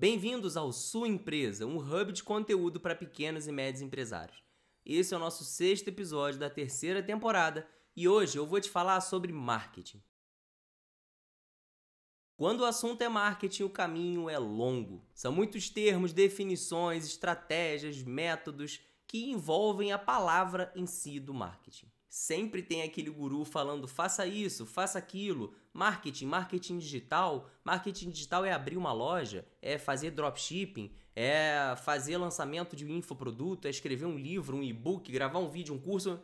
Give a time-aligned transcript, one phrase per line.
[0.00, 4.42] Bem-vindos ao Sua Empresa, um hub de conteúdo para pequenos e médios empresários.
[4.82, 9.02] Esse é o nosso sexto episódio da terceira temporada e hoje eu vou te falar
[9.02, 10.02] sobre marketing.
[12.34, 15.04] Quando o assunto é marketing, o caminho é longo.
[15.12, 21.92] São muitos termos, definições, estratégias, métodos que envolvem a palavra em si do marketing.
[22.10, 27.48] Sempre tem aquele guru falando faça isso, faça aquilo, marketing, marketing digital.
[27.62, 33.68] Marketing digital é abrir uma loja, é fazer dropshipping, é fazer lançamento de um infoproduto,
[33.68, 36.20] é escrever um livro, um e-book, gravar um vídeo, um curso.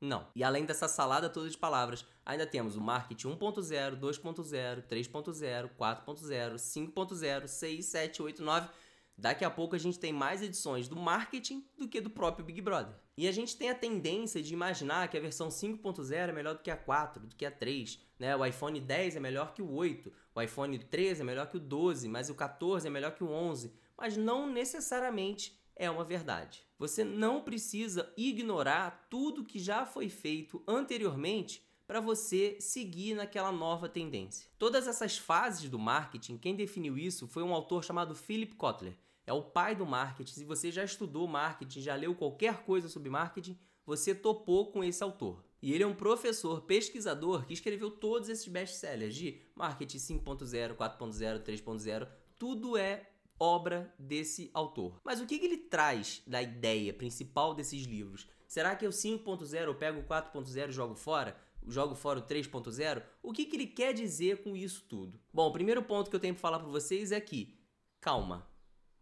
[0.00, 0.26] Não.
[0.34, 6.54] E além dessa salada toda de palavras, ainda temos o marketing 1.0, 2.0, 3.0, 4.0,
[6.54, 8.68] 5.0, 6, 7, 8, 9
[9.16, 12.60] Daqui a pouco a gente tem mais edições do marketing do que do próprio Big
[12.60, 12.94] Brother.
[13.16, 16.62] E a gente tem a tendência de imaginar que a versão 5.0 é melhor do
[16.62, 17.98] que a 4, do que a 3.
[18.18, 18.34] Né?
[18.34, 21.60] O iPhone 10 é melhor que o 8, o iPhone 13 é melhor que o
[21.60, 23.72] 12, mas o 14 é melhor que o 11.
[23.96, 26.62] Mas não necessariamente é uma verdade.
[26.78, 33.88] Você não precisa ignorar tudo que já foi feito anteriormente para você seguir naquela nova
[33.88, 34.48] tendência.
[34.56, 39.32] Todas essas fases do marketing, quem definiu isso foi um autor chamado Philip Kotler é
[39.32, 40.32] o pai do marketing.
[40.32, 45.02] Se você já estudou marketing, já leu qualquer coisa sobre marketing, você topou com esse
[45.02, 45.44] autor.
[45.60, 51.42] E ele é um professor, pesquisador que escreveu todos esses best-sellers de marketing 5.0, 4.0,
[51.42, 52.08] 3.0.
[52.38, 55.00] Tudo é obra desse autor.
[55.02, 58.28] Mas o que, ele traz da ideia principal desses livros?
[58.46, 61.36] Será que o 5.0 eu pego o 4.0 e jogo fora?
[61.66, 63.02] Jogo fora o 3.0?
[63.22, 65.20] O que, que ele quer dizer com isso tudo?
[65.32, 67.58] Bom, o primeiro ponto que eu tenho para falar para vocês é que,
[68.00, 68.46] calma,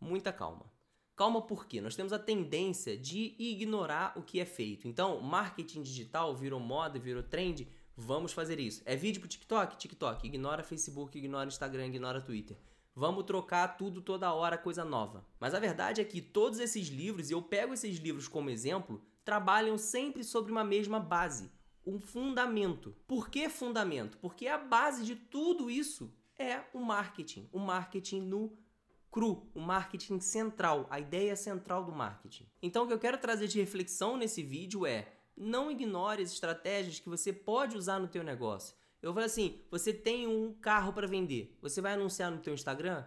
[0.00, 0.70] muita calma.
[1.14, 4.86] Calma porque nós temos a tendência de ignorar o que é feito.
[4.86, 8.82] Então, marketing digital virou moda, virou trend, vamos fazer isso.
[8.84, 9.78] É vídeo pro TikTok?
[9.78, 10.26] TikTok.
[10.26, 12.58] Ignora Facebook, ignora Instagram, ignora Twitter.
[12.94, 15.26] Vamos trocar tudo toda hora, coisa nova.
[15.40, 19.02] Mas a verdade é que todos esses livros, e eu pego esses livros como exemplo,
[19.24, 21.50] trabalham sempre sobre uma mesma base,
[21.86, 22.94] um fundamento.
[23.06, 24.18] Por que fundamento?
[24.18, 28.52] Porque a base de tudo isso é o marketing, o marketing no
[29.10, 32.46] cru, o marketing central, a ideia central do marketing.
[32.60, 36.98] Então o que eu quero trazer de reflexão nesse vídeo é: não ignore as estratégias
[36.98, 38.76] que você pode usar no teu negócio.
[39.00, 43.04] Eu falo assim, você tem um carro para vender, você vai anunciar no teu Instagram?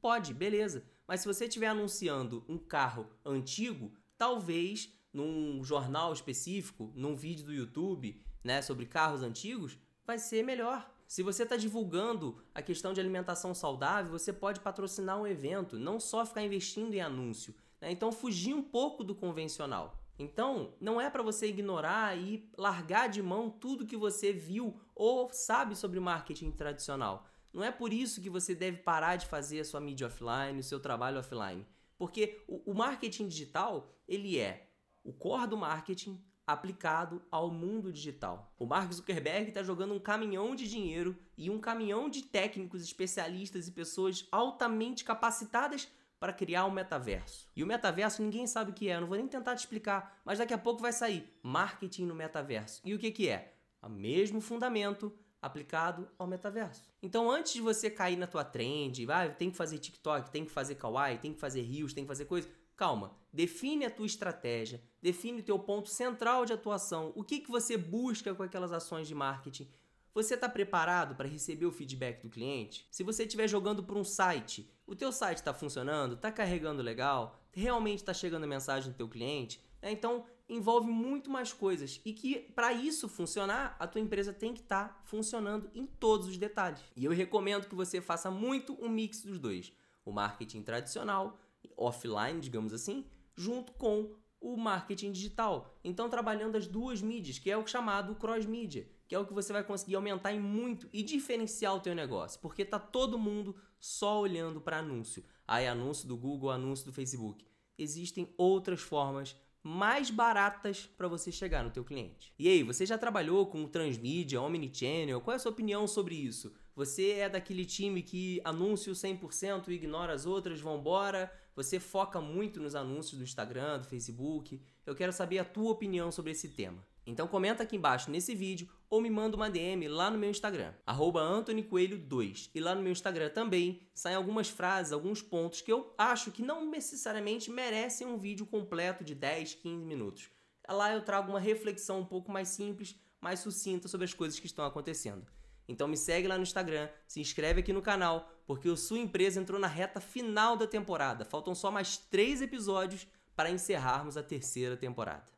[0.00, 0.84] Pode, beleza.
[1.06, 7.52] Mas se você estiver anunciando um carro antigo, talvez num jornal específico, num vídeo do
[7.52, 10.90] YouTube, né, sobre carros antigos, vai ser melhor.
[11.06, 16.00] Se você está divulgando a questão de alimentação saudável, você pode patrocinar um evento, não
[16.00, 17.54] só ficar investindo em anúncio.
[17.80, 17.92] Né?
[17.92, 20.00] Então, fugir um pouco do convencional.
[20.18, 25.30] Então, não é para você ignorar e largar de mão tudo que você viu ou
[25.32, 27.26] sabe sobre marketing tradicional.
[27.52, 30.62] Não é por isso que você deve parar de fazer a sua mídia offline, o
[30.62, 31.66] seu trabalho offline.
[31.98, 34.71] Porque o, o marketing digital, ele é
[35.04, 38.52] o core do marketing, aplicado ao mundo digital.
[38.58, 43.68] O Mark Zuckerberg está jogando um caminhão de dinheiro e um caminhão de técnicos, especialistas
[43.68, 47.48] e pessoas altamente capacitadas para criar um metaverso.
[47.56, 50.20] E o metaverso ninguém sabe o que é, eu não vou nem tentar te explicar,
[50.24, 52.80] mas daqui a pouco vai sair marketing no metaverso.
[52.84, 53.54] E o que, que é?
[53.82, 56.88] O mesmo fundamento aplicado ao metaverso.
[57.02, 60.44] Então, antes de você cair na tua trend, vai, ah, tem que fazer TikTok, tem
[60.44, 62.48] que fazer Kawaii, tem que fazer Reels, tem que fazer coisa,
[62.82, 67.48] calma, define a tua estratégia, define o teu ponto central de atuação, o que, que
[67.48, 69.68] você busca com aquelas ações de marketing.
[70.12, 72.84] Você está preparado para receber o feedback do cliente?
[72.90, 77.40] Se você estiver jogando por um site, o teu site está funcionando, está carregando legal,
[77.52, 79.62] realmente está chegando a mensagem do teu cliente?
[79.80, 84.52] É, então envolve muito mais coisas e que para isso funcionar, a tua empresa tem
[84.52, 86.80] que estar tá funcionando em todos os detalhes.
[86.96, 89.72] E eu recomendo que você faça muito um mix dos dois:
[90.04, 91.38] o marketing tradicional
[91.76, 95.78] offline, digamos assim, junto com o marketing digital.
[95.84, 99.52] Então, trabalhando as duas mídias, que é o chamado cross-mídia, que é o que você
[99.52, 104.20] vai conseguir aumentar em muito e diferenciar o teu negócio, porque tá todo mundo só
[104.20, 105.24] olhando para anúncio.
[105.46, 107.46] Aí, anúncio do Google, anúncio do Facebook.
[107.78, 112.34] Existem outras formas mais baratas para você chegar no teu cliente.
[112.36, 115.20] E aí, você já trabalhou com transmídia, omnichannel?
[115.20, 116.52] Qual é a sua opinião sobre isso?
[116.74, 121.30] Você é daquele time que anúncio 100% e ignora as outras, vambora?
[121.54, 124.58] Você foca muito nos anúncios do Instagram, do Facebook?
[124.86, 126.82] Eu quero saber a tua opinião sobre esse tema.
[127.06, 130.72] Então comenta aqui embaixo nesse vídeo ou me manda uma DM lá no meu Instagram,
[130.86, 132.50] AntonyCoelho2.
[132.54, 136.42] E lá no meu Instagram também saem algumas frases, alguns pontos que eu acho que
[136.42, 140.30] não necessariamente merecem um vídeo completo de 10, 15 minutos.
[140.66, 144.46] Lá eu trago uma reflexão um pouco mais simples, mais sucinta sobre as coisas que
[144.46, 145.26] estão acontecendo.
[145.68, 149.40] Então me segue lá no Instagram, se inscreve aqui no canal, porque a sua empresa
[149.40, 151.24] entrou na reta final da temporada.
[151.24, 155.30] Faltam só mais três episódios para encerrarmos a terceira temporada.